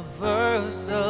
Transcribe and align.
universal. 0.00 1.09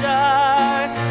dark. 0.00 1.07